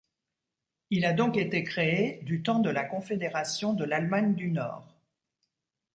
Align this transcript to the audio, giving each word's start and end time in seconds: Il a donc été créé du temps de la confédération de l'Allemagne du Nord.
Il 0.89 1.05
a 1.05 1.13
donc 1.13 1.37
été 1.37 1.63
créé 1.63 2.21
du 2.23 2.41
temps 2.41 2.57
de 2.57 2.71
la 2.71 2.83
confédération 2.83 3.73
de 3.75 3.83
l'Allemagne 3.85 4.33
du 4.33 4.49
Nord. 4.49 4.97